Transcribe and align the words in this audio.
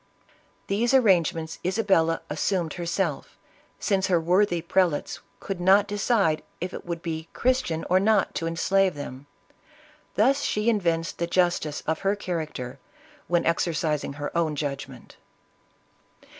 These 0.65 0.95
arrangements 0.95 1.59
Isabella 1.63 2.23
assumed 2.27 2.73
herself, 2.73 3.37
since 3.79 4.07
her 4.07 4.19
worthy 4.19 4.59
prelates 4.63 5.19
could 5.39 5.61
not 5.61 5.85
decide 5.87 6.41
if 6.59 6.73
it 6.73 6.87
would 6.87 7.03
be 7.03 7.27
Christian 7.33 7.85
or 7.87 7.99
not 7.99 8.33
to 8.33 8.47
enslave 8.47 8.95
them; 8.95 9.27
thus 10.15 10.41
she 10.41 10.71
evinced 10.71 11.19
the 11.19 11.27
justice 11.27 11.83
of 11.85 11.99
her 11.99 12.15
character, 12.15 12.79
when 13.27 13.45
ex 13.45 13.65
ercising 13.67 14.15
her 14.15 14.35
own 14.35 14.55
judgment. 14.55 15.17